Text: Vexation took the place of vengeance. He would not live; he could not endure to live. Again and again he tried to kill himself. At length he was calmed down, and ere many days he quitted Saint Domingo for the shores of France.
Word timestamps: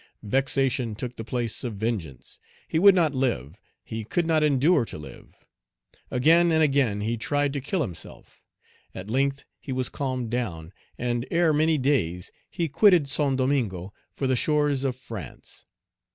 Vexation 0.23 0.95
took 0.95 1.15
the 1.15 1.23
place 1.23 1.63
of 1.63 1.75
vengeance. 1.75 2.39
He 2.67 2.79
would 2.79 2.95
not 2.95 3.13
live; 3.13 3.61
he 3.83 4.03
could 4.03 4.25
not 4.25 4.41
endure 4.41 4.83
to 4.83 4.97
live. 4.97 5.35
Again 6.09 6.51
and 6.51 6.63
again 6.63 7.01
he 7.01 7.17
tried 7.17 7.53
to 7.53 7.61
kill 7.61 7.81
himself. 7.83 8.41
At 8.95 9.11
length 9.11 9.43
he 9.59 9.71
was 9.71 9.89
calmed 9.89 10.31
down, 10.31 10.73
and 10.97 11.27
ere 11.29 11.53
many 11.53 11.77
days 11.77 12.31
he 12.49 12.67
quitted 12.67 13.07
Saint 13.07 13.37
Domingo 13.37 13.93
for 14.11 14.25
the 14.25 14.35
shores 14.35 14.83
of 14.83 14.95
France. 14.95 15.67